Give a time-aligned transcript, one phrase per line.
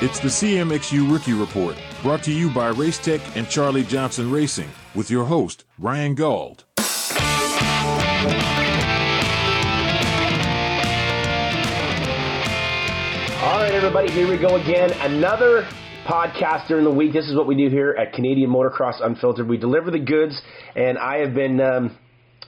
[0.00, 4.70] It's the CMXU Rookie Report, brought to you by Race Tech and Charlie Johnson Racing,
[4.94, 6.62] with your host, Ryan Gauld.
[13.42, 14.92] All right, everybody, here we go again.
[15.00, 15.68] Another
[16.06, 17.12] podcast during the week.
[17.12, 19.48] This is what we do here at Canadian Motocross Unfiltered.
[19.48, 20.40] We deliver the goods,
[20.76, 21.98] and I have been um,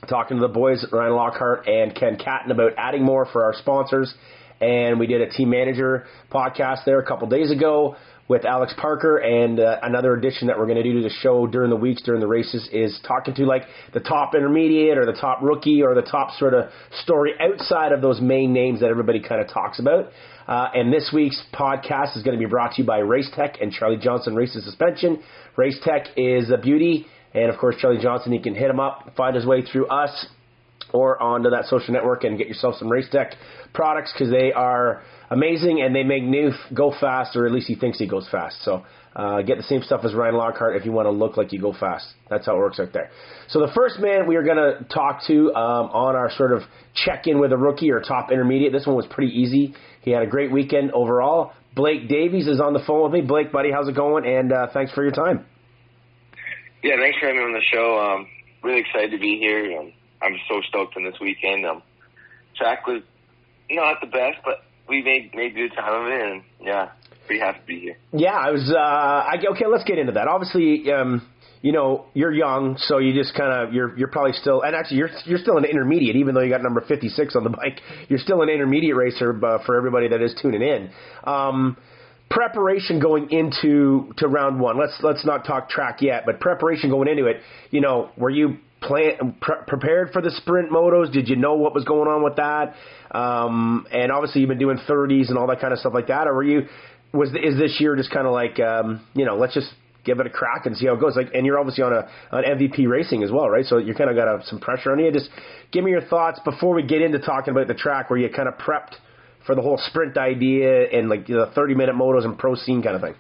[0.08, 4.14] talking to the boys, Ryan Lockhart and Ken Catton, about adding more for our sponsors.
[4.60, 7.96] And we did a team manager podcast there a couple days ago
[8.28, 9.16] with Alex Parker.
[9.16, 12.02] And uh, another addition that we're going to do to the show during the weeks,
[12.02, 15.94] during the races, is talking to like the top intermediate or the top rookie or
[15.94, 16.70] the top sort of
[17.02, 20.10] story outside of those main names that everybody kind of talks about.
[20.46, 23.60] Uh, and this week's podcast is going to be brought to you by Race Tech
[23.60, 25.22] and Charlie Johnson Racing Suspension.
[25.56, 27.06] Race Tech is a beauty.
[27.32, 30.26] And of course, Charlie Johnson, you can hit him up, find his way through us
[30.92, 33.34] or onto that social network and get yourself some Race Tech
[33.72, 37.74] products because they are amazing and they make Newf go fast, or at least he
[37.74, 38.62] thinks he goes fast.
[38.62, 38.84] So
[39.14, 41.60] uh, get the same stuff as Ryan Lockhart if you want to look like you
[41.60, 42.06] go fast.
[42.28, 43.10] That's how it works out there.
[43.48, 46.62] So the first man we are going to talk to um, on our sort of
[46.94, 48.72] check-in with a rookie or top intermediate.
[48.72, 49.74] This one was pretty easy.
[50.02, 51.52] He had a great weekend overall.
[51.74, 53.20] Blake Davies is on the phone with me.
[53.20, 54.26] Blake, buddy, how's it going?
[54.26, 55.46] And uh, thanks for your time.
[56.82, 57.98] Yeah, thanks for having me on the show.
[57.98, 58.26] Um,
[58.62, 59.78] really excited to be here.
[59.78, 61.66] Um, I'm so stoked on this weekend.
[61.66, 61.82] Um,
[62.56, 63.02] track was
[63.70, 66.90] not the best, but we made made good time of it, and yeah,
[67.26, 67.96] pretty happy to be here.
[68.12, 68.70] Yeah, I was.
[68.74, 70.28] Uh, I, okay, let's get into that.
[70.28, 71.26] Obviously, um,
[71.62, 74.98] you know, you're young, so you just kind of you're you're probably still, and actually
[74.98, 77.80] you're you're still an intermediate, even though you got number 56 on the bike.
[78.08, 80.90] You're still an intermediate racer uh, for everybody that is tuning in.
[81.24, 81.76] Um,
[82.30, 84.78] preparation going into to round one.
[84.78, 87.36] Let's let's not talk track yet, but preparation going into it.
[87.70, 91.12] You know, were you plan pre- prepared for the sprint motos?
[91.12, 92.74] Did you know what was going on with that?
[93.10, 96.26] Um, and obviously, you've been doing 30s and all that kind of stuff like that.
[96.26, 96.66] Or were you
[97.12, 99.70] was is this year just kind of like um, you know, let's just
[100.04, 101.16] give it a crack and see how it goes.
[101.16, 103.64] Like, and you're obviously on a on MVP racing as well, right?
[103.64, 105.10] So you kind of got a, some pressure on you.
[105.12, 105.30] Just
[105.72, 108.48] give me your thoughts before we get into talking about the track, where you kind
[108.48, 108.94] of prepped
[109.46, 112.96] for the whole sprint idea and like the 30 minute motos and pro scene kind
[112.96, 113.14] of thing.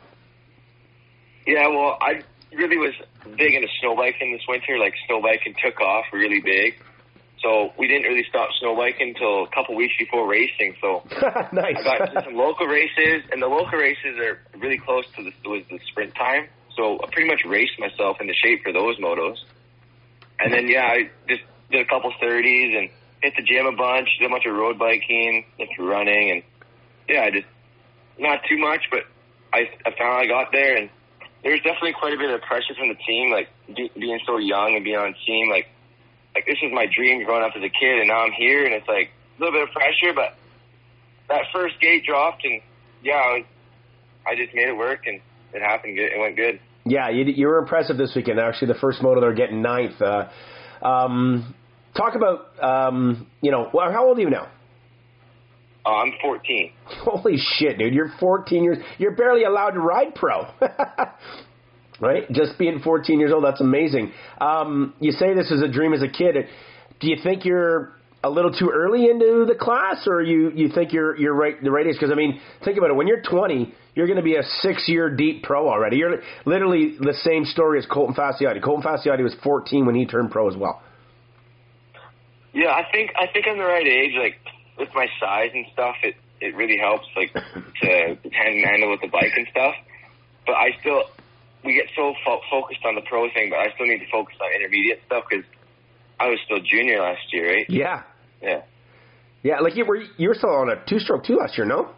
[1.46, 2.94] Yeah, well, I really was
[3.36, 4.78] big into snowbiking this winter.
[4.78, 6.80] Like snowbiking took off really big.
[7.42, 10.76] So we didn't really stop snowbiking until a couple weeks before racing.
[10.80, 11.02] So
[11.52, 11.76] nice.
[11.78, 15.32] I got to some local races, and the local races are really close to the
[15.48, 16.48] was the sprint time.
[16.76, 19.38] So I pretty much raced myself into shape for those motos.
[20.38, 22.90] And then yeah, I just did a couple thirties and
[23.22, 26.42] hit the gym a bunch, did a bunch of road biking, did running, and
[27.08, 27.46] yeah, I just
[28.18, 29.00] not too much, but
[29.52, 30.90] I I found I got there and
[31.42, 34.74] there's definitely quite a bit of pressure from the team, like be, being so young
[34.74, 35.48] and being on team.
[35.50, 35.68] Like,
[36.34, 38.74] like this is my dream growing up as a kid, and now I'm here, and
[38.74, 40.12] it's like a little bit of pressure.
[40.14, 40.34] But
[41.28, 42.60] that first gate dropped, and
[43.02, 43.44] yeah, I, was,
[44.26, 45.20] I just made it work, and
[45.52, 45.96] it happened.
[45.96, 46.12] Good.
[46.12, 46.60] It went good.
[46.84, 48.38] Yeah, you, you were impressive this weekend.
[48.40, 50.00] Actually, the first moto they're getting ninth.
[50.00, 50.28] Uh,
[50.82, 51.54] um,
[51.96, 54.48] talk about um, you know, well, how old are you now?
[55.90, 56.72] Uh, I'm 14.
[56.84, 57.94] Holy shit, dude!
[57.94, 58.78] You're 14 years.
[58.98, 60.46] You're barely allowed to ride pro.
[62.00, 62.30] right?
[62.30, 64.12] Just being 14 years old, that's amazing.
[64.40, 66.36] Um, you say this is a dream as a kid.
[67.00, 67.92] Do you think you're
[68.22, 71.72] a little too early into the class, or you you think you're you're right the
[71.72, 71.94] right age?
[71.94, 72.96] Because I mean, think about it.
[72.96, 75.96] When you're 20, you're going to be a six year deep pro already.
[75.96, 78.62] You're literally the same story as Colton Facciotti.
[78.62, 80.82] Colton Facciotti was 14 when he turned pro as well.
[82.52, 84.12] Yeah, I think I think I'm the right age.
[84.16, 84.36] Like
[84.78, 89.08] with my size and stuff, it it really helps like to hand handle with the
[89.08, 89.74] bike and stuff.
[90.46, 91.04] But I still
[91.64, 94.34] we get so fo- focused on the pro thing, but I still need to focus
[94.40, 95.44] on intermediate stuff because
[96.18, 97.66] I was still junior last year, right?
[97.68, 98.02] Yeah.
[98.42, 98.62] Yeah.
[99.42, 101.90] Yeah, like you were you were still on a two stroke two last year, no?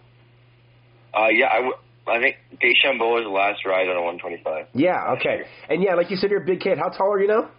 [1.15, 4.69] Uh, yeah, I, w- I think Deschambault was the last ride on a 125.
[4.75, 5.43] Yeah, okay.
[5.69, 6.79] And yeah, like you said, you're a big kid.
[6.79, 7.51] How tall are you now?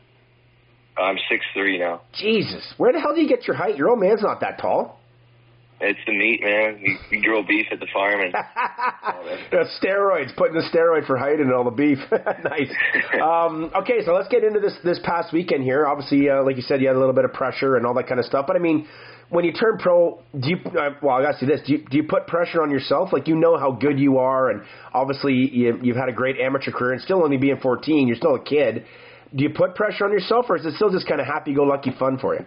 [0.98, 2.02] I'm six three now.
[2.14, 3.78] Jesus, where the hell do you get your height?
[3.78, 5.00] Your old man's not that tall.
[5.82, 6.80] It's the meat, man.
[6.82, 8.34] You, we grow beef at the farm, and
[9.52, 11.98] the steroids, putting the steroid for height and all the beef.
[12.12, 12.72] nice.
[13.22, 15.86] Um, okay, so let's get into this this past weekend here.
[15.86, 18.08] Obviously, uh, like you said, you had a little bit of pressure and all that
[18.08, 18.46] kind of stuff.
[18.48, 18.88] But I mean,
[19.30, 20.58] when you turn pro, do you?
[20.68, 21.62] Uh, well, I got to see this.
[21.66, 23.12] Do you, do you put pressure on yourself?
[23.12, 24.62] Like you know how good you are, and
[24.94, 28.36] obviously you, you've had a great amateur career, and still only being 14, you're still
[28.36, 28.86] a kid.
[29.36, 32.20] Do you put pressure on yourself, or is it still just kind of happy-go-lucky fun
[32.20, 32.46] for you?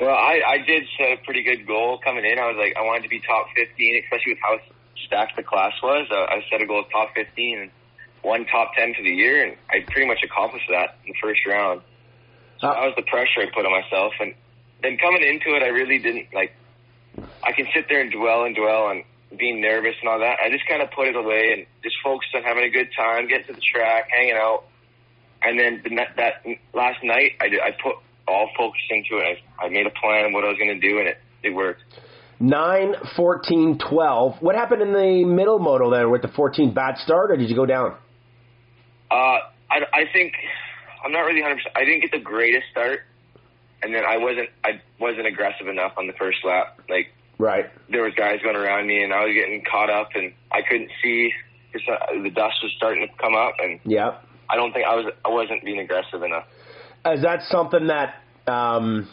[0.00, 2.38] Well, I, I did set a pretty good goal coming in.
[2.38, 4.58] I was like, I wanted to be top 15, especially with how
[5.06, 6.08] stacked the class was.
[6.10, 7.70] Uh, I set a goal of top 15 and
[8.22, 11.46] one top 10 for the year, and I pretty much accomplished that in the first
[11.46, 11.82] round.
[12.60, 14.14] So that was the pressure I put on myself.
[14.20, 14.34] And
[14.82, 16.54] then coming into it, I really didn't like.
[17.44, 19.04] I can sit there and dwell and dwell on
[19.38, 20.38] being nervous and all that.
[20.42, 23.28] I just kind of put it away and just focused on having a good time,
[23.28, 24.64] getting to the track, hanging out.
[25.42, 27.96] And then the, that last night, I did, I put
[28.26, 29.38] all focus into it.
[29.58, 31.50] I, I made a plan of what I was going to do, and it it
[31.50, 31.82] worked.
[32.40, 34.36] 9, 14, 12.
[34.40, 37.54] What happened in the middle moto there with the 14 bad start, or did you
[37.54, 37.96] go down?
[39.10, 39.38] Uh,
[39.70, 40.34] I, I think
[41.04, 41.56] I'm not really 100.
[41.56, 43.00] percent I didn't get the greatest start,
[43.82, 46.80] and then I wasn't I wasn't aggressive enough on the first lap.
[46.88, 50.32] Like right, there was guys going around me, and I was getting caught up, and
[50.50, 51.30] I couldn't see
[51.72, 51.86] because
[52.22, 54.18] the dust was starting to come up, and yeah,
[54.48, 56.46] I don't think I was I wasn't being aggressive enough.
[57.06, 58.14] Is that something that
[58.50, 59.08] um,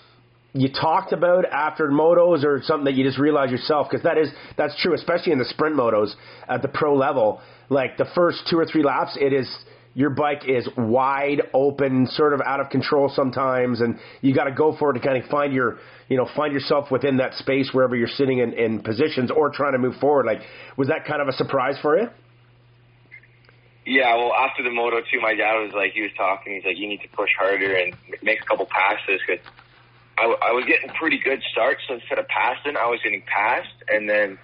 [0.54, 3.88] you talked about after motos, or something that you just realized yourself?
[3.90, 6.14] Because that is that's true, especially in the sprint motos
[6.48, 7.42] at the pro level.
[7.70, 9.48] Like the first two or three laps, it is
[9.94, 14.54] your bike is wide open, sort of out of control sometimes, and you got to
[14.54, 17.72] go for it to kind of find your, you know, find yourself within that space
[17.74, 20.26] wherever you're sitting in, in positions or trying to move forward.
[20.26, 20.40] Like,
[20.78, 22.08] was that kind of a surprise for you?
[23.92, 26.54] Yeah, well, after the moto too, my dad was like, he was talking.
[26.54, 27.94] He's like, you need to push harder and
[28.24, 29.46] make a couple passes because
[30.18, 31.82] I, I was getting pretty good starts.
[31.90, 34.40] So instead of passing, I was getting passed, and then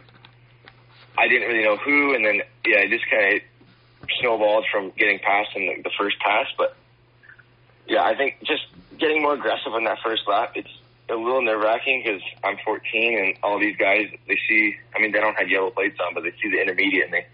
[1.18, 3.42] I didn't really know who, and then yeah, it just kind of
[4.20, 6.48] snowballed from getting past in the, the first pass.
[6.58, 6.76] But
[7.88, 8.68] yeah, I think just
[9.00, 10.76] getting more aggressive on that first lap, it's
[11.10, 15.14] a little nerve wracking because I'm 14 and all these guys, they see, I mean,
[15.14, 17.28] they don't have yellow plates on, but they see the intermediate and they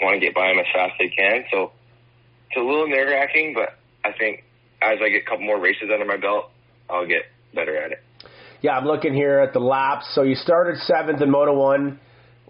[0.00, 1.44] want to get by them as fast as they can.
[1.50, 1.72] So
[2.50, 4.44] it's a little nerve wracking, but I think
[4.82, 6.50] as I get a couple more races under my belt,
[6.88, 7.22] I'll get
[7.54, 7.98] better at it.
[8.62, 10.06] Yeah, I'm looking here at the laps.
[10.14, 12.00] So you started seventh in Moto One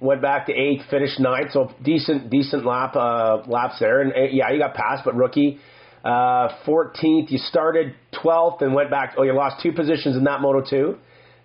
[0.01, 4.03] went back to eighth, finished ninth, so decent decent lap uh, laps there.
[4.03, 5.59] And uh, yeah, you got passed, but rookie.
[6.05, 7.93] Uh, 14th, you started
[8.23, 9.15] 12th and went back.
[9.19, 10.97] Oh, you lost two positions in that Moto 2.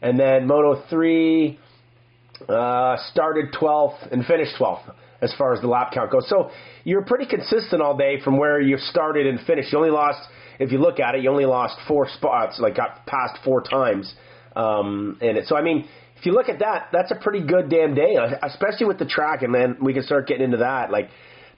[0.04, 1.59] And then Moto 3
[2.47, 6.27] uh, started 12th and finished 12th as far as the lap count goes.
[6.27, 6.51] So
[6.83, 9.71] you're pretty consistent all day from where you started and finished.
[9.71, 10.19] You only lost,
[10.59, 14.13] if you look at it, you only lost four spots, like got passed four times
[14.56, 15.47] um, in it.
[15.47, 15.88] So, I mean,
[16.18, 19.06] if you look at that, that's a pretty good damn day, uh, especially with the
[19.06, 19.41] track.
[19.41, 20.91] And then we can start getting into that.
[20.91, 21.09] Like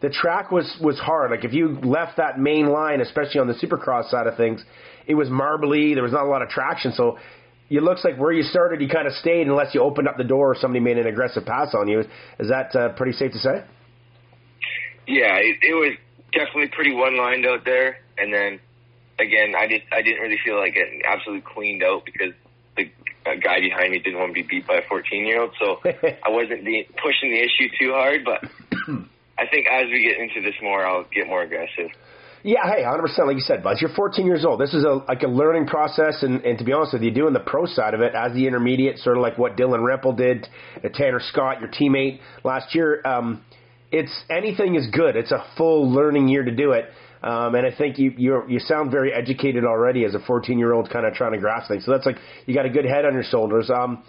[0.02, 1.32] the track was was hard.
[1.32, 4.64] Like if you left that main line, especially on the Supercross side of things,
[5.06, 5.96] it was marbly.
[5.96, 6.94] There was not a lot of traction.
[6.94, 7.18] So
[7.78, 10.24] it looks like where you started, you kind of stayed unless you opened up the
[10.24, 12.02] door or somebody made an aggressive pass on you.
[12.40, 13.64] Is that uh, pretty safe to say?
[15.08, 15.98] Yeah, it, it was
[16.32, 17.98] definitely pretty one lined out there.
[18.18, 18.60] And then
[19.20, 22.34] again, I just I didn't really feel like getting absolutely cleaned out because
[22.76, 22.90] the
[23.26, 26.30] guy behind me didn't want to be beat by a 14 year old, so I
[26.30, 28.26] wasn't the, pushing the issue too hard.
[28.26, 28.44] But
[29.40, 31.92] I think as we get into this more, I'll get more aggressive.
[32.46, 33.26] Yeah, hey, 100%.
[33.26, 34.60] Like you said, Buzz, you're 14 years old.
[34.60, 37.34] This is a like a learning process, and, and to be honest with you, doing
[37.34, 40.48] the pro side of it as the intermediate, sort of like what Dylan Rempel did,
[40.84, 43.02] uh, Tanner Scott, your teammate last year.
[43.06, 43.46] Um,
[43.92, 45.16] it's anything is good.
[45.16, 46.90] It's a full learning year to do it.
[47.24, 50.74] Um, and I think you you you sound very educated already as a 14 year
[50.74, 51.86] old, kind of trying to grasp things.
[51.86, 53.70] So that's like you got a good head on your shoulders.
[53.70, 54.04] Um,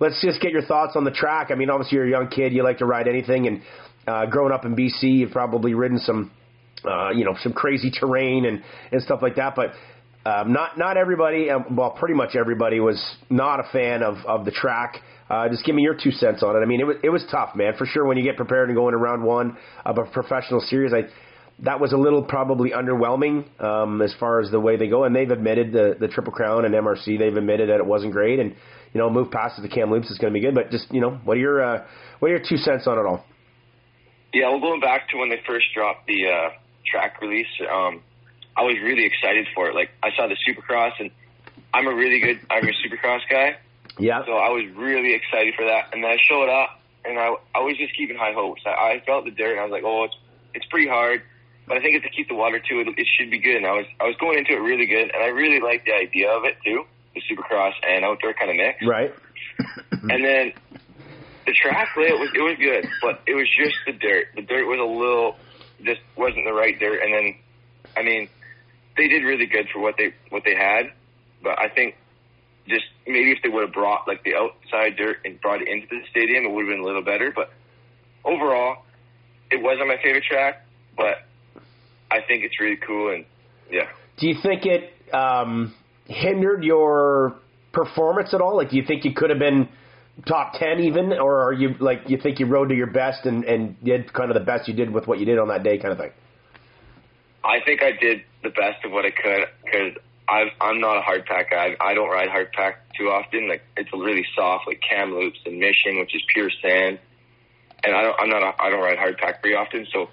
[0.00, 1.52] let's just get your thoughts on the track.
[1.52, 3.62] I mean, obviously you're a young kid, you like to ride anything, and
[4.08, 6.32] uh, growing up in BC, you've probably ridden some,
[6.84, 8.62] uh, you know, some crazy terrain and
[8.92, 9.54] and stuff like that.
[9.54, 9.72] But
[10.28, 13.00] um, not not everybody, um, well, pretty much everybody was
[13.30, 14.96] not a fan of of the track.
[15.28, 16.60] Uh, just give me your two cents on it.
[16.60, 18.04] I mean, it was it was tough, man, for sure.
[18.06, 21.04] When you get prepared and go into round one of a professional series, I
[21.60, 25.04] that was a little probably underwhelming um, as far as the way they go.
[25.04, 27.18] And they've admitted the the Triple Crown and MRC.
[27.18, 28.54] They've admitted that it wasn't great, and
[28.92, 30.54] you know, move past the Kamloops is going to be good.
[30.54, 31.86] But just you know, what are your uh,
[32.18, 33.24] what are your two cents on it all?
[34.32, 36.50] Yeah, well, going back to when they first dropped the uh,
[36.90, 38.02] track release, um,
[38.56, 39.74] I was really excited for it.
[39.74, 41.10] Like I saw the Supercross, and
[41.74, 43.56] I'm a really good I'm a Supercross guy.
[43.98, 44.24] Yeah.
[44.26, 47.60] So I was really excited for that, and then I showed up, and I I
[47.60, 48.62] was just keeping high hopes.
[48.66, 50.16] I, I felt the dirt, and I was like, oh, it's
[50.54, 51.22] it's pretty hard
[51.66, 53.56] but I think if they keep the water too, it, it should be good.
[53.56, 55.94] And I was I was going into it really good, and I really liked the
[55.94, 58.78] idea of it too, the supercross and outdoor kind of mix.
[58.86, 59.12] Right.
[59.90, 60.52] and then
[61.44, 64.28] the track layout was it was good, but it was just the dirt.
[64.36, 65.36] The dirt was a little
[65.82, 67.00] just wasn't the right dirt.
[67.02, 67.34] And then,
[67.96, 68.28] I mean,
[68.96, 70.92] they did really good for what they what they had,
[71.42, 71.96] but I think
[72.68, 75.86] just maybe if they would have brought like the outside dirt and brought it into
[75.88, 77.32] the stadium, it would have been a little better.
[77.34, 77.50] But
[78.24, 78.84] overall,
[79.50, 80.66] it wasn't my favorite track,
[80.96, 81.22] but
[82.10, 83.24] I think it's really cool, and
[83.70, 83.88] yeah.
[84.18, 85.74] Do you think it um,
[86.06, 87.36] hindered your
[87.72, 88.56] performance at all?
[88.56, 89.68] Like, do you think you could have been
[90.26, 93.44] top ten even, or are you like you think you rode to your best and
[93.44, 95.78] and did kind of the best you did with what you did on that day,
[95.78, 96.12] kind of thing?
[97.44, 99.92] I think I did the best of what I could because
[100.28, 101.76] I'm I'm not a hard pack guy.
[101.80, 103.48] I don't ride hard pack too often.
[103.48, 106.98] Like it's really soft, like Kamloops and Mission, which is pure sand
[107.84, 109.86] and I don't, I'm not, a, I don't ride hard pack very often.
[109.92, 110.08] So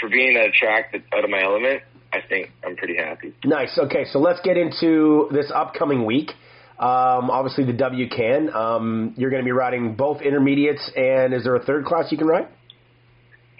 [0.00, 1.82] for being at a track that's out of my element,
[2.12, 3.34] I think I'm pretty happy.
[3.44, 3.78] Nice.
[3.78, 6.32] Okay, so let's get into this upcoming week.
[6.78, 8.52] Um, obviously, the WCAN.
[8.54, 12.18] Um, you're going to be riding both intermediates, and is there a third class you
[12.18, 12.48] can ride?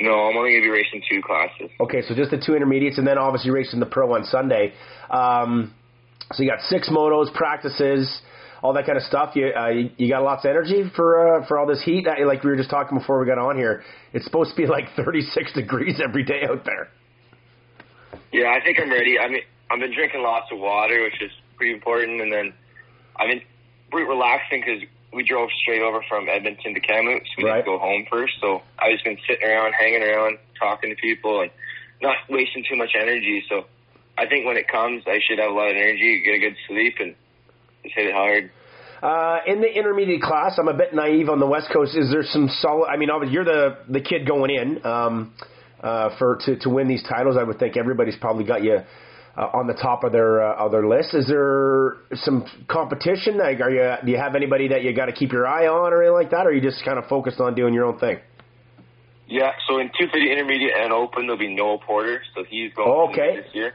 [0.00, 1.70] No, I'm only going to be racing two classes.
[1.80, 4.72] Okay, so just the two intermediates, and then obviously racing the pro on Sunday.
[5.08, 5.72] Um,
[6.32, 8.20] so you got six motos, practices,
[8.60, 9.36] all that kind of stuff.
[9.36, 12.08] You uh, you, you got lots of energy for uh, for all this heat.
[12.08, 14.66] Uh, Like we were just talking before we got on here, it's supposed to be
[14.66, 16.88] like 36 degrees every day out there.
[18.32, 19.16] Yeah, I think I'm ready.
[19.20, 22.52] I mean, I've been drinking lots of water, which is pretty important, and then
[23.16, 23.42] I've been
[23.90, 27.30] pretty relaxing because we drove straight over from Edmonton to Kamloops.
[27.38, 27.64] We Right.
[27.64, 31.40] didn't go home first, so I just been sitting around, hanging around, talking to people,
[31.42, 31.50] and
[32.02, 33.44] not wasting too much energy.
[33.48, 33.66] So
[34.18, 36.56] I think when it comes, I should have a lot of energy, get a good
[36.66, 37.14] sleep, and
[37.82, 38.50] just hit it hard.
[39.02, 41.94] Uh, in the intermediate class, I'm a bit naive on the West Coast.
[41.96, 42.88] Is there some solid?
[42.88, 45.34] I mean, obviously you're the the kid going in um,
[45.82, 47.36] uh, for to to win these titles.
[47.36, 48.78] I would think everybody's probably got you
[49.36, 51.14] uh, on the top of their uh, of their list.
[51.14, 53.38] Is there some competition?
[53.38, 55.92] Like, are you do you have anybody that you got to keep your eye on
[55.92, 56.46] or anything like that?
[56.46, 58.18] Or are you just kind of focused on doing your own thing?
[59.26, 63.08] Yeah, so in 250 intermediate and open, there'll be Noah Porter, so he's going Oh,
[63.10, 63.36] okay.
[63.36, 63.72] this year.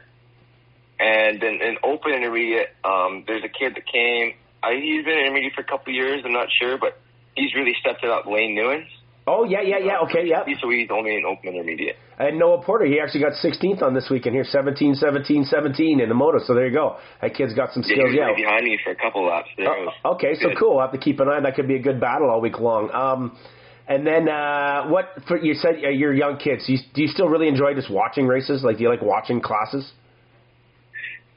[1.00, 4.34] And then in open intermediate, um, there's a kid that came.
[4.62, 6.22] I, he's been intermediate for a couple of years.
[6.24, 7.00] I'm not sure, but
[7.34, 8.26] he's really stepped it up.
[8.26, 8.86] Lane Newens.
[9.26, 9.98] Oh yeah, yeah, yeah.
[10.08, 10.42] Okay, yeah.
[10.60, 11.96] So he's only in open intermediate.
[12.18, 16.08] And Noah Porter, he actually got 16th on this weekend here, 17, 17, 17 in
[16.08, 16.38] the moto.
[16.44, 16.96] So there you go.
[17.22, 18.10] That kid's got some Yeah, skills.
[18.14, 18.24] Yeah.
[18.24, 19.48] right behind me for a couple laps.
[19.56, 19.68] There.
[19.68, 20.78] Oh, okay, so cool.
[20.78, 21.36] I'll have to keep an eye.
[21.36, 22.90] On That could be a good battle all week long.
[22.92, 23.36] Um,
[23.88, 25.06] and then uh, what?
[25.28, 26.64] For you said uh, you're young kids.
[26.68, 28.62] You, do you still really enjoy just watching races?
[28.64, 29.90] Like, do you like watching classes?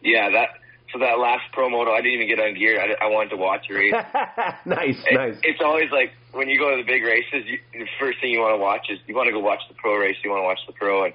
[0.01, 0.49] Yeah, that.
[0.93, 2.79] So that last pro moto, I didn't even get on gear.
[2.79, 3.93] I, I wanted to watch a race.
[4.65, 5.35] nice, It- nice.
[5.41, 8.39] It's always like when you go to the big races, you, the first thing you
[8.39, 10.15] want to watch is you want to go watch the pro race.
[10.23, 11.13] You want to watch the pro, and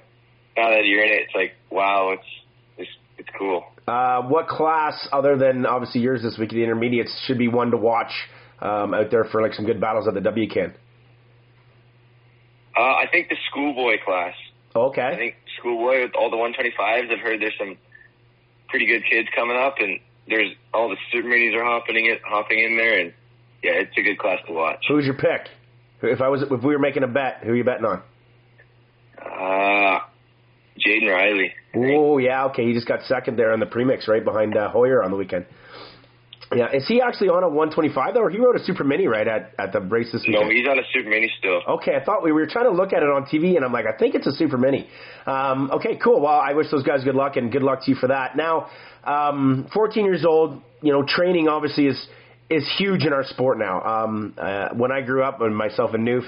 [0.57, 2.27] now that you're in it, it's like wow, it's
[2.77, 3.63] it's it's cool.
[3.87, 7.77] Uh, what class, other than obviously yours this week, the intermediates, should be one to
[7.77, 8.11] watch
[8.61, 10.73] um, out there for like some good battles at the WCAN?
[12.77, 14.33] Uh, I think the schoolboy class.
[14.75, 15.01] Okay.
[15.01, 17.11] I think schoolboy with all the 125s.
[17.11, 17.77] I've heard there's some
[18.69, 22.59] pretty good kids coming up, and there's all the super minis are hopping it, hopping
[22.59, 23.13] in there, and
[23.63, 24.85] yeah, it's a good class to watch.
[24.87, 25.49] Who's your pick?
[26.01, 28.01] If I was, if we were making a bet, who are you betting on?
[29.19, 29.99] Uh,
[30.79, 31.53] Jaden Riley.
[31.75, 32.65] Oh yeah, okay.
[32.65, 35.45] He just got second there on the premix, right behind uh, Hoyer on the weekend.
[36.55, 39.27] Yeah, is he actually on a 125 though, or he rode a super mini right
[39.27, 40.49] at at the race this weekend?
[40.49, 41.61] No, he's on a super mini still.
[41.67, 43.85] Okay, I thought we were trying to look at it on TV, and I'm like,
[43.85, 44.89] I think it's a super mini.
[45.27, 46.21] Um, okay, cool.
[46.21, 48.35] Well, I wish those guys good luck, and good luck to you for that.
[48.35, 48.67] Now,
[49.03, 52.07] um, 14 years old, you know, training obviously is
[52.49, 53.81] is huge in our sport now.
[53.83, 56.23] Um, uh, when I grew up, and myself and Noof,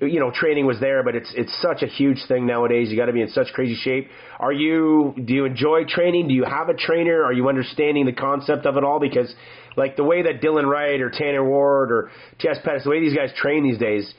[0.00, 2.90] you know, training was there, but it's it's such a huge thing nowadays.
[2.90, 4.08] You got to be in such crazy shape.
[4.38, 5.14] Are you?
[5.24, 6.28] Do you enjoy training?
[6.28, 7.24] Do you have a trainer?
[7.24, 9.00] Are you understanding the concept of it all?
[9.00, 9.34] Because
[9.76, 13.14] like the way that Dylan Wright or Tanner Ward or Jess Pettis, the way these
[13.14, 14.12] guys train these days,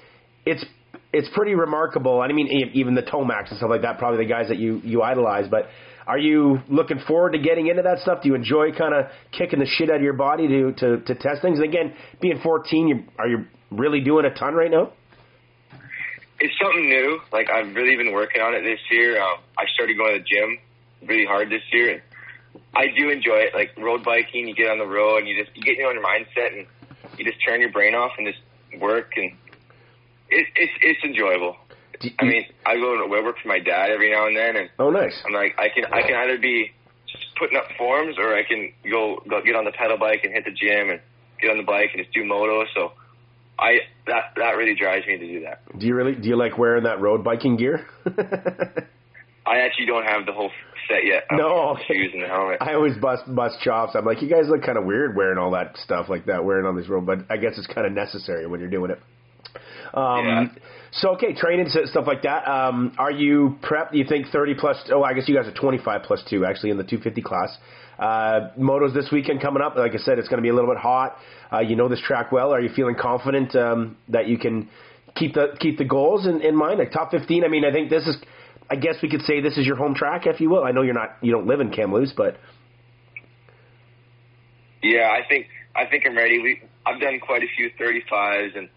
[0.45, 0.65] it's
[1.13, 2.21] it's pretty remarkable.
[2.21, 5.01] I mean, even the Tomacs and stuff like that, probably the guys that you you
[5.01, 5.47] idolize.
[5.49, 5.67] But
[6.07, 8.23] are you looking forward to getting into that stuff?
[8.23, 11.15] Do you enjoy kind of kicking the shit out of your body to to, to
[11.15, 11.59] test things?
[11.59, 14.93] And again, being 14, you, are you really doing a ton right now?
[16.39, 17.19] It's something new.
[17.31, 19.21] Like I've really been working on it this year.
[19.21, 20.57] Um, I started going to the gym
[21.07, 22.01] really hard this year, and
[22.75, 23.53] I do enjoy it.
[23.53, 26.03] Like road biking, you get on the road and you just you get in your
[26.03, 26.65] mindset and
[27.17, 28.39] you just turn your brain off and just
[28.81, 29.31] work, and
[30.29, 31.57] it, it's it's enjoyable.
[32.01, 34.69] You- I mean, I go to work for my dad every now and then, and
[34.79, 35.21] oh, nice.
[35.25, 36.71] I'm like, I can I can either be
[37.07, 40.31] just putting up forms, or I can go, go get on the pedal bike and
[40.33, 41.01] hit the gym and
[41.41, 42.65] get on the bike and just do moto.
[42.73, 42.93] So,
[43.59, 45.61] I that that really drives me to do that.
[45.77, 47.85] Do you really do you like wearing that road biking gear?
[49.45, 50.51] I actually don't have the whole
[50.87, 51.23] set yet.
[51.29, 51.83] of No, okay.
[51.87, 52.57] shoes and the helmet.
[52.61, 53.95] I always bust bust chops.
[53.95, 56.65] I'm like, you guys look kind of weird wearing all that stuff like that, wearing
[56.65, 57.05] on this road.
[57.05, 58.99] But I guess it's kind of necessary when you're doing it.
[59.93, 60.45] Um, Yeah.
[60.91, 62.47] So okay, training stuff like that.
[62.47, 63.91] Um, are you prepped?
[63.91, 64.77] Do you think 30 plus?
[64.91, 67.55] Oh, I guess you guys are 25 plus two actually in the 250 class.
[67.99, 69.75] Uh, motos this weekend coming up.
[69.75, 71.17] Like I said, it's going to be a little bit hot.
[71.51, 72.53] Uh, you know this track well.
[72.53, 74.69] Are you feeling confident um, that you can
[75.15, 76.79] keep the keep the goals in, in mind?
[76.79, 77.43] Like top 15.
[77.43, 78.15] I mean, I think this is.
[78.71, 80.63] I guess we could say this is your home track, if you will.
[80.63, 81.17] I know you're not.
[81.21, 82.37] You don't live in Kamloops, but
[84.81, 86.39] Yeah, I think I think I'm ready.
[86.39, 88.69] We I've done quite a few 35s, and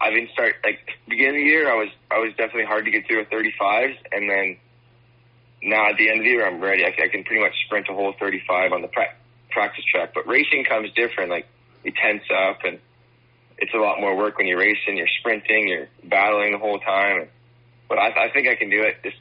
[0.00, 1.70] I've been start like beginning of the year.
[1.70, 4.56] I was I was definitely hard to get through a 35s, and then
[5.62, 6.84] now at the end of the year, I'm ready.
[6.84, 9.14] I, I can pretty much sprint a whole 35 on the pra-
[9.50, 10.10] practice track.
[10.14, 11.30] But racing comes different.
[11.30, 11.46] Like
[11.84, 12.78] you tense up, and
[13.58, 17.28] it's a lot more work when you're racing, you're sprinting, you're battling the whole time.
[17.88, 19.02] But I, I think I can do it.
[19.02, 19.16] Just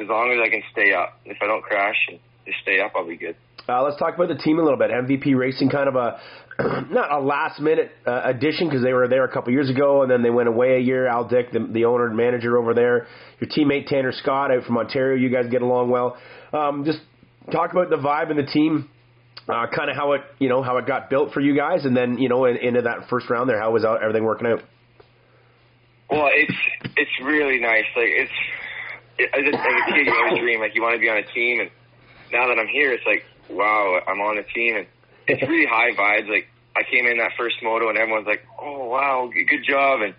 [0.00, 1.20] as long as I can stay up.
[1.24, 3.36] If I don't crash and just stay up, I'll be good.
[3.68, 4.90] Uh, let's talk about the team a little bit.
[4.90, 6.20] MVP Racing, kind of a
[6.90, 10.10] not a last minute uh, addition because they were there a couple years ago and
[10.10, 11.06] then they went away a year.
[11.06, 13.06] Al Dick, the, the owner and manager over there,
[13.40, 15.20] your teammate Tanner Scott out from Ontario.
[15.20, 16.16] You guys get along well.
[16.52, 17.00] Um, just
[17.50, 18.88] talk about the vibe and the team.
[19.46, 21.94] Uh, kind of how it, you know, how it got built for you guys, and
[21.94, 24.62] then, you know, in, into that first round there, how was everything working out?
[26.10, 26.56] Well, it's
[26.96, 27.84] it's really nice.
[27.96, 28.32] Like it's
[29.18, 31.18] it, as, a, as a kid, you always dream like you want to be on
[31.18, 31.70] a team, and
[32.32, 34.86] now that I'm here, it's like wow, I'm on a team, and
[35.26, 36.28] it's really high vibes.
[36.28, 40.14] Like I came in that first moto, and everyone's like, "Oh wow, good job!" And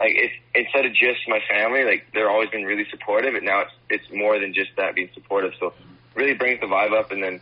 [0.00, 3.62] like it's instead of just my family, like they're always been really supportive, and now
[3.62, 5.52] it's it's more than just that being supportive.
[5.58, 5.72] So
[6.14, 7.40] really brings the vibe up, and then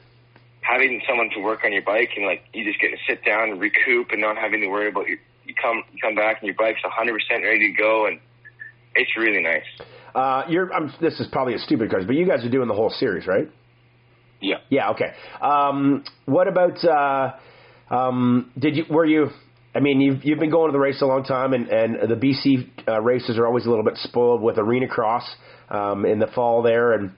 [0.61, 3.51] having someone to work on your bike, and like you just get to sit down
[3.51, 5.19] and recoup, and not having to worry about you.
[5.45, 8.21] You come you come back, and your bike's 100 percent ready to go, and
[8.95, 9.67] it's really nice.
[10.15, 10.73] Uh, you're.
[10.73, 13.27] I'm, this is probably a stupid question, but you guys are doing the whole series,
[13.27, 13.49] right?
[14.41, 14.57] Yeah.
[14.69, 14.91] Yeah.
[14.91, 15.13] Okay.
[15.41, 16.85] Um, what about?
[16.85, 18.85] Uh, um, did you?
[18.91, 19.29] Were you?
[19.75, 22.17] I mean, you've you've been going to the race a long time, and and the
[22.17, 25.25] BC uh, races are always a little bit spoiled with arena cross
[25.71, 27.13] um, in the fall there, and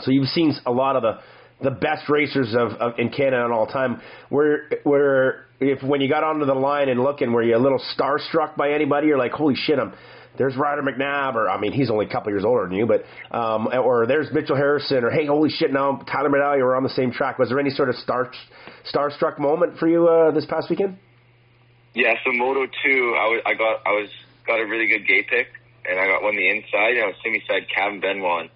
[0.00, 1.20] so you've seen a lot of the
[1.62, 4.00] the best racers of, of in Canada in all time.
[4.28, 7.82] Where where if when you got onto the line and looking, were you a little
[7.96, 9.08] starstruck by anybody?
[9.08, 9.92] You're like, holy shit, I'm
[10.40, 13.04] there's Ryder McNabb, or I mean, he's only a couple years older than you, but
[13.30, 16.88] um, or there's Mitchell Harrison, or hey, holy shit, now Tyler Medaglia were on the
[16.88, 17.38] same track.
[17.38, 18.32] Was there any sort of star
[18.90, 20.96] starstruck moment for you uh, this past weekend?
[21.92, 24.08] Yeah, so Moto two, I was I got I was
[24.46, 25.48] got a really good gate pick,
[25.86, 28.50] and I got one the inside, and I was sitting beside Kaven Benoit.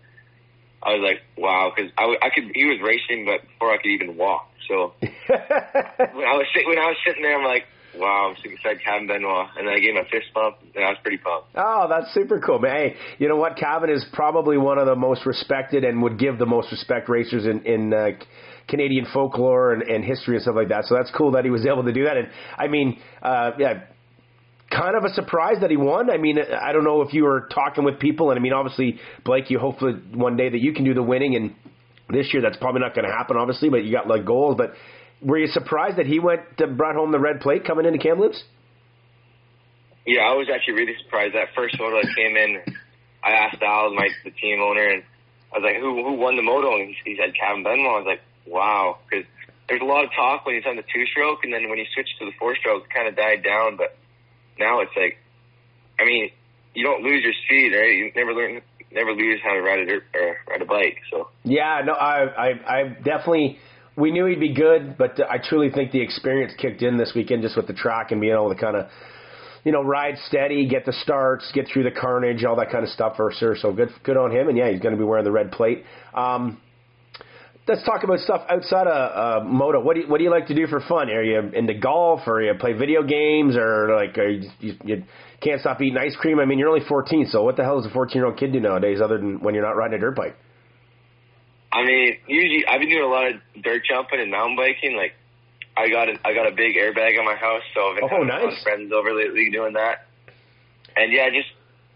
[0.82, 3.90] I was like, wow, because I, I could he was racing, but before I could
[3.90, 4.48] even walk.
[4.68, 8.78] So when I was when I was sitting there, I'm like, Wow, I'm sitting beside
[8.86, 11.48] Kaven Benoit, and then I gave him a fist bump, and I was pretty pumped.
[11.54, 12.74] Oh, that's super cool, man.
[12.74, 13.57] Hey, you know what?
[13.57, 17.46] Kaven is probably one of the most respected and would give the most respect racers
[17.46, 18.11] in in uh,
[18.68, 20.85] Canadian folklore and, and history and stuff like that.
[20.87, 22.16] So that's cool that he was able to do that.
[22.16, 23.85] And I mean, uh, yeah,
[24.70, 26.11] kind of a surprise that he won.
[26.11, 28.98] I mean, I don't know if you were talking with people, and I mean, obviously,
[29.24, 31.54] Blake, you hopefully one day that you can do the winning, and
[32.11, 34.72] this year that's probably not going to happen, obviously, but you got like goals, but
[35.22, 38.42] were you surprised that he went to, brought home the red plate coming into Kamloops?
[40.07, 41.35] Yeah, I was actually really surprised.
[41.35, 42.61] That first moto that came in,
[43.22, 45.03] I asked Al, my the team owner, and
[45.53, 47.87] I was like, "Who who won the moto?" And he, he said Kaven Benoit.
[47.87, 49.24] I was like, "Wow," because
[49.68, 51.87] there's a lot of talk when he's on the two stroke, and then when he
[51.94, 53.77] switched to the four stroke, it kind of died down.
[53.77, 53.96] But
[54.59, 55.16] now it's like,
[55.98, 56.31] I mean,
[56.74, 57.94] you don't lose your speed, right?
[57.94, 58.61] You never learn,
[58.92, 60.98] never lose how to ride a dirt, or ride a bike.
[61.11, 63.59] So yeah, no, I I, I definitely
[63.96, 67.42] we knew he'd be good, but I truly think the experience kicked in this weekend
[67.42, 68.88] just with the track and being able to kind of,
[69.64, 72.90] you know, ride steady, get the starts, get through the carnage, all that kind of
[72.90, 73.57] stuff for sure.
[73.57, 74.48] So good, good on him.
[74.48, 75.85] And yeah, he's going to be wearing the red plate.
[76.12, 76.61] Um,
[77.66, 79.80] let's talk about stuff outside of uh, moto.
[79.80, 81.09] What do you, what do you like to do for fun?
[81.11, 85.04] Are you into golf, or you play video games, or like are you, you, you
[85.40, 86.40] can't stop eating ice cream?
[86.40, 88.52] I mean, you're only 14, so what the hell does a 14 year old kid
[88.52, 90.37] do nowadays, other than when you're not riding a dirt bike?
[91.74, 94.96] I mean, usually I've been doing a lot of dirt jumping and mountain biking.
[94.96, 95.14] Like,
[95.76, 98.08] I got a I got a big airbag on my house, so I've been oh,
[98.08, 98.42] having nice.
[98.42, 100.06] a lot of friends over lately doing that.
[100.94, 101.48] And yeah, just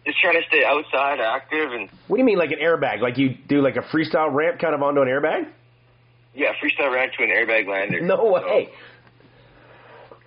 [0.04, 1.88] just trying to stay outside, active, and.
[2.08, 3.00] What do you mean, like an airbag?
[3.00, 5.46] Like you do like a freestyle ramp kind of onto an airbag?
[6.34, 8.00] Yeah, freestyle ramp to an airbag lander.
[8.00, 8.70] No way.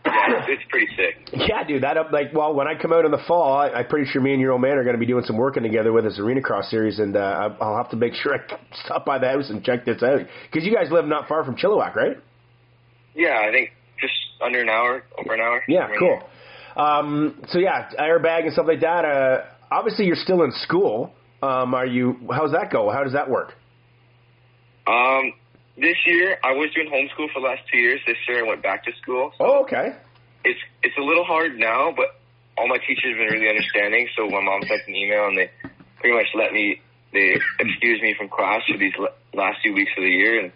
[0.06, 1.30] Yeah, it's, pretty sick.
[1.34, 1.84] Yeah, dude.
[1.84, 4.22] That up like well, when I come out in the fall, I, I'm pretty sure
[4.22, 6.20] me and your old man are going to be doing some working together with this
[6.20, 8.40] arena cross series, and uh, I'll have to make sure I
[8.86, 11.56] stop by the house and check this out because you guys live not far from
[11.56, 12.18] Chilliwack, right?
[13.16, 15.64] Yeah, I think just under an hour, over an hour.
[15.68, 16.22] Yeah, cool.
[16.76, 19.06] Um, so yeah, airbag and stuff like that.
[19.06, 21.14] Uh, obviously, you're still in school.
[21.42, 22.16] Um, are you?
[22.32, 22.92] How's that go?
[22.92, 23.54] How does that work?
[24.88, 25.34] Um,
[25.82, 28.00] this year I was doing homeschool for the last two years.
[28.06, 29.32] This year I went back to school.
[29.38, 29.96] So oh, okay.
[30.46, 32.22] It's it's a little hard now, but
[32.58, 34.08] all my teachers have been really understanding.
[34.16, 35.50] So my mom sent an email and they
[36.00, 36.82] pretty much let me
[37.14, 38.94] they excused me from class for these
[39.34, 40.52] last few weeks of the year, and,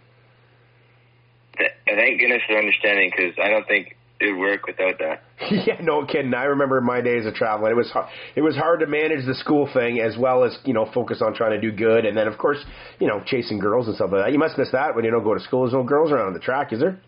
[1.58, 5.24] th- and thank goodness they're understanding because I don't think it'd work without that.
[5.68, 6.34] yeah, no kidding.
[6.34, 7.72] I remember my days of traveling.
[7.72, 8.08] It was hard.
[8.36, 11.34] It was hard to manage the school thing as well as you know focus on
[11.34, 12.58] trying to do good, and then of course
[13.00, 14.32] you know chasing girls and stuff like that.
[14.32, 15.64] You must miss that when you don't go to school.
[15.64, 17.00] There's no girls around on the track, is there?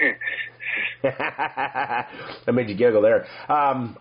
[1.02, 3.26] that made you giggle there.
[3.50, 3.96] Um,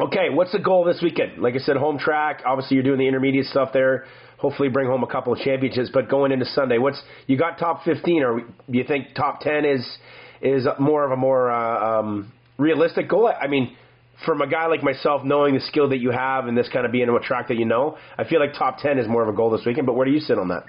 [0.00, 1.42] okay, what's the goal this weekend?
[1.42, 2.42] Like I said, home track.
[2.46, 4.06] Obviously, you're doing the intermediate stuff there.
[4.38, 5.90] Hopefully, bring home a couple of championships.
[5.92, 9.64] But going into Sunday, what's you got top 15, or do you think top 10
[9.64, 9.98] is
[10.40, 13.28] is more of a more uh, um, realistic goal?
[13.28, 13.76] I mean,
[14.24, 16.92] from a guy like myself, knowing the skill that you have and this kind of
[16.92, 19.28] being on a track that you know, I feel like top ten is more of
[19.28, 19.86] a goal this weekend.
[19.86, 20.64] But where do you sit on that?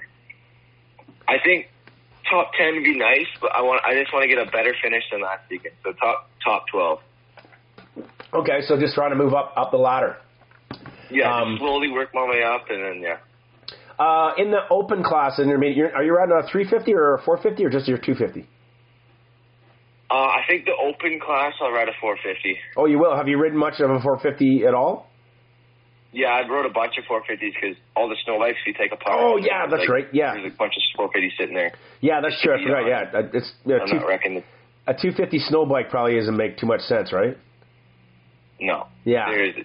[1.28, 1.68] I think
[2.30, 4.74] top ten would be nice, but I want I just want to get a better
[4.82, 5.76] finish than last weekend.
[5.84, 7.00] So top top twelve.
[8.34, 10.18] Okay, so just trying to move up up the ladder.
[11.10, 13.18] Yeah, Um, slowly work my way up, and then yeah.
[13.98, 17.66] Uh, in the open class, intermediate, you're- are you riding a 350 or a 450
[17.66, 18.46] or just your 250?
[20.10, 22.58] Uh, I think the open class I'll ride a 450.
[22.78, 23.16] Oh, you will.
[23.16, 25.10] Have you ridden much of a 450 at all?
[26.14, 29.18] Yeah, I rode a bunch of 450s because all the snow bikes you take apart.
[29.20, 30.34] Oh, yeah, that's like, right, yeah.
[30.34, 31.74] there's a bunch of 450s sitting there.
[32.00, 32.56] Yeah, that's true.
[32.58, 32.64] Yeah.
[32.66, 32.88] forgot.
[32.88, 34.44] Yeah, it's uh, I'm two, not wrecking.
[34.88, 37.38] a 250 snow bike probably doesn't make too much sense, right?
[38.60, 38.88] No.
[39.04, 39.30] Yeah.
[39.30, 39.56] There is.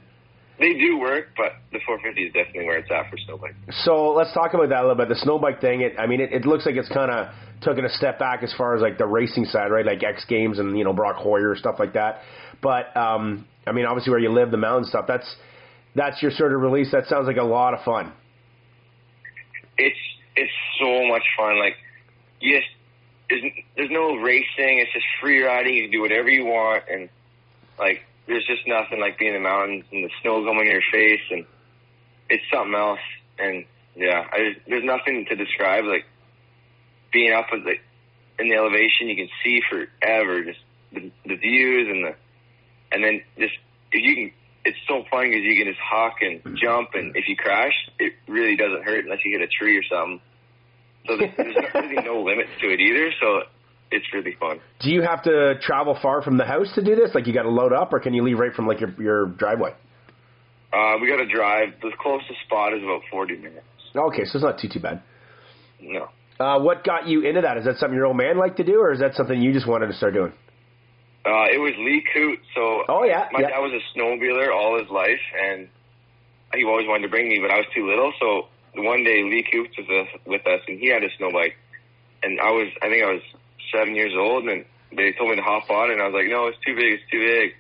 [0.58, 3.54] They do work, but the 450 is definitely where it's at for snow bikes.
[3.84, 5.08] So let's talk about that a little bit.
[5.08, 5.80] The snow bike thing.
[5.80, 8.52] It, I mean, it, it looks like it's kind of taken a step back as
[8.56, 9.84] far as like the racing side, right?
[9.84, 12.20] Like X Games and you know Brock Hoyer stuff like that.
[12.62, 15.06] But um, I mean, obviously where you live, the mountain stuff.
[15.06, 15.36] That's
[15.94, 16.90] that's your sort of release.
[16.92, 18.12] That sounds like a lot of fun.
[19.78, 19.98] It's
[20.36, 21.58] it's so much fun.
[21.58, 21.76] Like,
[22.40, 22.62] yes,
[23.28, 23.42] there's
[23.76, 24.78] there's no racing.
[24.78, 25.74] It's just free riding.
[25.74, 27.08] You can do whatever you want, and
[27.78, 30.82] like there's just nothing like being in the mountains and the snow going in your
[30.92, 31.44] face, and
[32.28, 33.00] it's something else.
[33.38, 33.64] And
[33.96, 35.84] yeah, I, there's nothing to describe.
[35.84, 36.04] Like
[37.12, 37.74] being up at the
[38.38, 40.58] in the elevation, you can see forever, just
[40.92, 42.14] the, the views and the,
[42.92, 43.54] and then just
[43.92, 44.32] if you can.
[44.64, 48.12] It's so fun because you can just hawk and jump, and if you crash, it
[48.28, 50.20] really doesn't hurt unless you hit a tree or something.
[51.08, 53.10] So there's, there's really no limits to it either.
[53.20, 53.42] So
[53.90, 54.60] it's really fun.
[54.80, 57.10] Do you have to travel far from the house to do this?
[57.12, 59.26] Like you got to load up, or can you leave right from like your your
[59.26, 59.74] driveway?
[60.72, 61.68] Uh, we got to drive.
[61.82, 63.66] The closest spot is about 40 minutes.
[63.94, 65.02] Okay, so it's not too too bad.
[65.80, 66.08] No.
[66.42, 67.56] Uh, what got you into that?
[67.58, 69.68] Is that something your old man liked to do, or is that something you just
[69.68, 70.32] wanted to start doing?
[71.24, 72.40] Uh, it was Lee Coot.
[72.54, 73.50] So Oh yeah, my yeah.
[73.50, 75.68] dad was a snowmobiler all his life, and
[76.54, 78.12] he always wanted to bring me, but I was too little.
[78.18, 81.56] So one day Lee Coot was with, with us, and he had a snow bike,
[82.24, 83.22] and I was, I think I was
[83.72, 84.64] seven years old, and
[84.96, 87.08] they told me to hop on, and I was like, no, it's too big, it's
[87.10, 87.54] too big,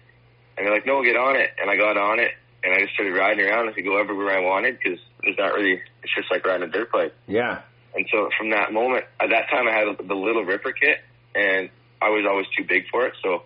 [0.58, 2.32] and they're like, no, get on it, and I got on it,
[2.64, 3.68] and I just started riding around.
[3.68, 6.70] I could go everywhere I wanted because there's not really, it's just like riding a
[6.72, 7.14] dirt bike.
[7.28, 7.62] yeah.
[7.94, 10.98] And so from that moment, at that time, I had the little Ripper kit,
[11.34, 11.68] and
[12.00, 13.14] I was always too big for it.
[13.22, 13.42] So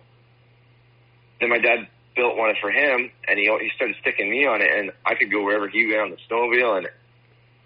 [1.39, 4.71] then my dad built one for him, and he he started sticking me on it,
[4.73, 6.89] and I could go wherever he went on the snowmobile, and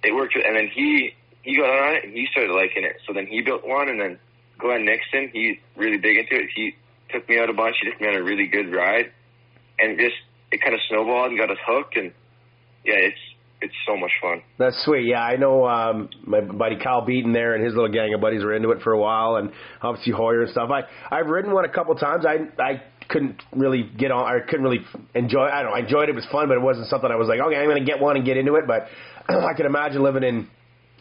[0.04, 0.36] it worked.
[0.36, 2.98] And then he he got on it, and he started liking it.
[3.08, 4.20] So then he built one, and then
[4.58, 6.50] Glenn Nixon, he's really big into it.
[6.54, 6.76] He
[7.10, 7.78] took me out a bunch.
[7.82, 9.12] He took me on a really good ride,
[9.80, 10.16] and just
[10.52, 11.96] it kind of snowballed and got us hooked.
[11.96, 12.12] And
[12.84, 13.20] yeah, it's
[13.62, 14.42] it's so much fun.
[14.58, 15.06] That's sweet.
[15.06, 18.44] Yeah, I know um, my buddy Kyle Beaton there and his little gang of buddies
[18.44, 20.70] were into it for a while, and obviously Hoyer and stuff.
[20.72, 20.84] I
[21.16, 22.26] I've ridden one a couple times.
[22.26, 24.26] I I couldn't really get on.
[24.26, 25.44] I couldn't really enjoy.
[25.46, 25.72] I don't.
[25.72, 25.78] know.
[25.78, 26.14] I enjoyed it.
[26.14, 28.02] It was fun, but it wasn't something I was like, okay, I'm going to get
[28.02, 28.66] one and get into it.
[28.66, 28.88] But
[29.30, 30.48] I can imagine living in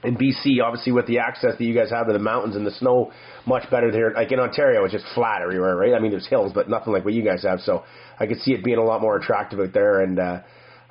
[0.02, 2.70] in BC, obviously with the access that you guys have to the mountains and the
[2.70, 3.12] snow,
[3.46, 4.12] much better there.
[4.12, 5.92] Like in Ontario, it's just flat everywhere, right?
[5.94, 7.60] I mean, there's hills, but nothing like what you guys have.
[7.60, 7.84] So
[8.18, 10.00] I could see it being a lot more attractive out there.
[10.00, 10.40] And uh,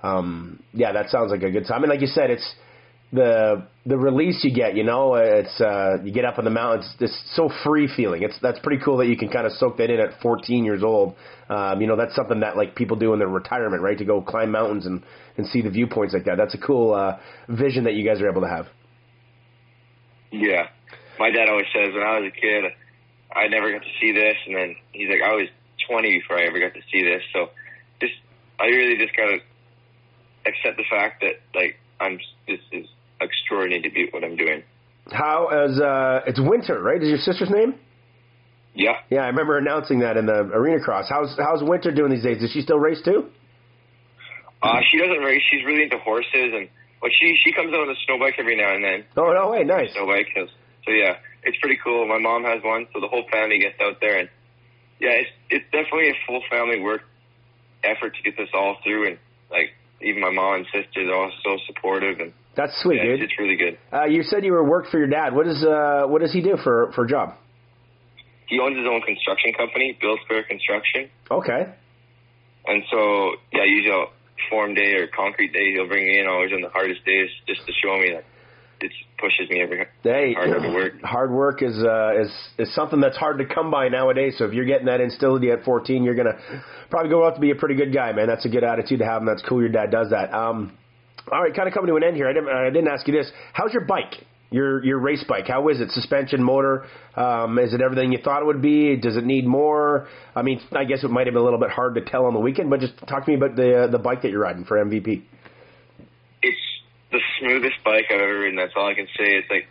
[0.03, 1.83] um, yeah, that sounds like a good time.
[1.83, 2.55] And like you said, it's
[3.11, 4.75] the the release you get.
[4.75, 6.93] You know, it's uh, you get up in the mountains.
[6.99, 8.23] It's so free feeling.
[8.23, 10.83] It's that's pretty cool that you can kind of soak that in at 14 years
[10.83, 11.15] old.
[11.49, 13.97] Um, you know, that's something that like people do in their retirement, right?
[13.97, 15.03] To go climb mountains and
[15.37, 16.35] and see the viewpoints like that.
[16.37, 18.67] That's a cool uh, vision that you guys are able to have.
[20.31, 20.67] Yeah.
[21.17, 22.63] My dad always says when I was a kid,
[23.35, 25.47] I never got to see this, and then he's like, I was
[25.89, 27.21] 20 before I ever got to see this.
[27.33, 27.49] So
[28.01, 28.13] just,
[28.59, 29.39] I really just gotta
[30.45, 32.87] accept the fact that like I'm, this is
[33.21, 34.63] extraordinary to be what I'm doing.
[35.11, 37.01] How as uh, it's winter, right?
[37.01, 37.75] Is your sister's name?
[38.75, 38.93] Yeah.
[39.09, 41.07] Yeah, I remember announcing that in the arena cross.
[41.09, 42.39] How's how's Winter doing these days?
[42.39, 43.29] Does she still race too?
[44.61, 45.41] Uh, she doesn't race.
[45.49, 46.69] She's really into horses, and
[47.01, 49.05] but she she comes out on a snow bike every now and then.
[49.17, 49.91] Oh no way, nice.
[49.93, 52.07] Snow bike, so yeah, it's pretty cool.
[52.07, 54.29] My mom has one, so the whole family gets out there, and
[54.99, 57.01] yeah, it's it's definitely a full family work
[57.83, 59.17] effort to get this all through, and
[59.49, 59.71] like
[60.01, 63.23] even my mom and sister, they're all so supportive, and That's sweet, yeah, dude.
[63.23, 63.77] it's really good.
[63.91, 65.33] Uh, you said you were worked for your dad.
[65.35, 67.35] What is uh what does he do for for a job?
[68.47, 71.67] He owns his own construction company, Bill Square Construction, Okay.
[72.67, 74.05] and so yeah, usually
[74.49, 77.59] form day or concrete day, he'll bring me in always on the hardest days just
[77.67, 78.23] to show me that
[78.81, 81.01] it pushes me every Hey, harder to work.
[81.01, 84.35] hard work is uh, is is something that's hard to come by nowadays.
[84.37, 86.37] So if you're getting that instilled at 14, you're gonna
[86.89, 88.27] probably go out to be a pretty good guy, man.
[88.27, 89.59] That's a good attitude to have, and that's cool.
[89.61, 90.33] Your dad does that.
[90.33, 90.77] Um,
[91.31, 92.27] all right, kind of coming to an end here.
[92.27, 93.31] I didn't, I didn't ask you this.
[93.53, 94.13] How's your bike?
[94.51, 95.45] your your race bike?
[95.47, 95.91] How is it?
[95.91, 96.85] Suspension, motor?
[97.15, 98.95] Um, is it everything you thought it would be?
[98.95, 100.07] Does it need more?
[100.35, 102.33] I mean, I guess it might have been a little bit hard to tell on
[102.33, 104.65] the weekend, but just talk to me about the uh, the bike that you're riding
[104.65, 105.21] for MVP.
[107.11, 108.55] The smoothest bike I've ever ridden.
[108.55, 109.37] That's all I can say.
[109.37, 109.67] It's like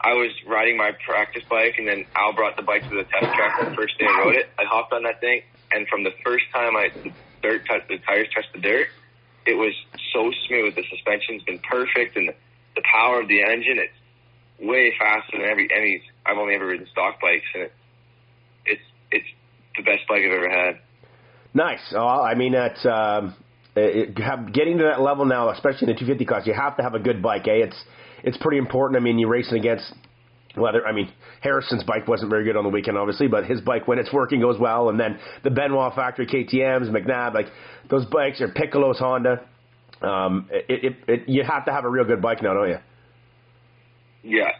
[0.00, 3.34] I was riding my practice bike, and then Al brought the bike to the test
[3.34, 4.48] track the first day I rode it.
[4.58, 6.90] I hopped on that thing, and from the first time I
[7.42, 8.88] dirt touched the tires touched the dirt,
[9.46, 9.72] it was
[10.12, 10.74] so smooth.
[10.74, 12.34] The suspension's been perfect, and the,
[12.74, 13.94] the power of the engine, it's
[14.60, 16.02] way faster than every any.
[16.26, 17.72] I've only ever ridden stock bikes, and it,
[18.66, 19.28] it's it's
[19.76, 20.80] the best bike I've ever had.
[21.54, 21.94] Nice.
[21.96, 23.34] Oh, I mean, that's um,
[23.76, 26.46] it, have, getting to that level now, especially in the 250 class.
[26.46, 27.48] You have to have a good bike.
[27.48, 27.64] Eh?
[27.64, 27.84] It's
[28.22, 29.00] it's pretty important.
[29.00, 29.92] I mean, you're racing against
[30.54, 33.88] whether I mean Harrison's bike wasn't very good on the weekend, obviously, but his bike
[33.88, 34.88] when it's working goes well.
[34.88, 37.46] And then the Benoit factory KTM's, McNabb, like
[37.90, 39.44] those bikes are Piccolo's Honda.
[40.00, 42.78] Um, it, it, it, you have to have a real good bike now, don't you?
[44.22, 44.50] Yeah,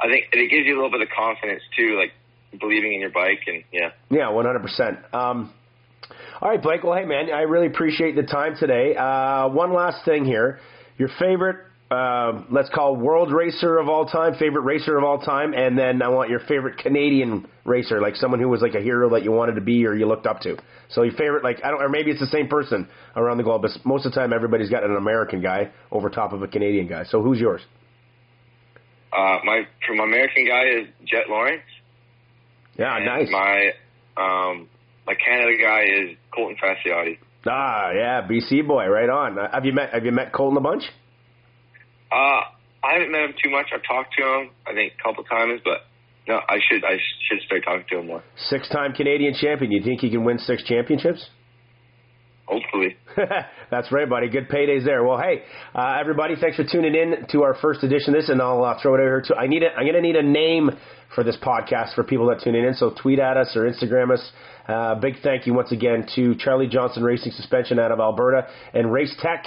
[0.00, 2.12] I think it gives you a little bit of confidence too, like
[2.58, 3.90] believing in your bike and yeah.
[4.10, 4.98] Yeah, one hundred percent.
[5.12, 5.52] Um,
[6.44, 6.84] all right, Blake.
[6.84, 8.94] Well, hey man, I really appreciate the time today.
[8.94, 10.60] Uh, one last thing here,
[10.98, 11.56] your favorite.
[11.90, 16.02] Uh, let's call world racer of all time, favorite racer of all time, and then
[16.02, 19.32] I want your favorite Canadian racer, like someone who was like a hero that you
[19.32, 20.58] wanted to be or you looked up to.
[20.90, 23.62] So your favorite, like I don't, or maybe it's the same person around the globe,
[23.62, 26.88] but most of the time everybody's got an American guy over top of a Canadian
[26.88, 27.04] guy.
[27.04, 27.62] So who's yours?
[29.16, 31.62] Uh, my from American guy is Jet Lawrence.
[32.76, 33.28] Yeah, nice.
[33.30, 33.70] My
[34.18, 34.68] um,
[35.06, 37.18] my Canada guy is Colton Facciotti.
[37.46, 39.38] Ah, yeah, BC boy, right on.
[39.38, 40.82] Uh, have you met Have you met Colton a bunch?
[42.10, 42.40] Uh,
[42.84, 43.66] I haven't met him too much.
[43.74, 45.82] I've talked to him, I think, a couple times, but
[46.26, 46.96] no, I should I
[47.28, 48.22] should start talking to him more.
[48.36, 49.72] Six time Canadian champion.
[49.72, 51.28] You think he can win six championships?
[52.46, 52.96] Hopefully.
[53.70, 54.28] That's right, buddy.
[54.28, 55.02] Good paydays there.
[55.02, 55.42] Well, hey,
[55.74, 58.78] uh, everybody, thanks for tuning in to our first edition of this, and I'll uh,
[58.82, 59.34] throw it over to.
[59.34, 60.70] I need a, I'm going to need a name
[61.14, 62.74] for this podcast for people that tune in.
[62.74, 64.32] So tweet at us or Instagram us.
[64.68, 68.92] Uh, big thank you once again to Charlie Johnson Racing Suspension out of Alberta and
[68.92, 69.44] Race Tech.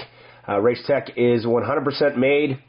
[0.47, 2.59] Uh, Race Tech is 100% made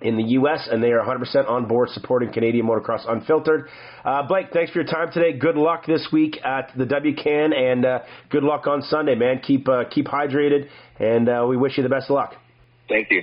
[0.00, 3.68] in the U.S., and they are 100% on board supporting Canadian Motocross Unfiltered.
[4.04, 5.38] Uh, Blake, thanks for your time today.
[5.38, 7.98] Good luck this week at the WCAN, and uh,
[8.30, 9.40] good luck on Sunday, man.
[9.40, 12.34] Keep uh, keep hydrated, and uh, we wish you the best of luck.
[12.88, 13.22] Thank you.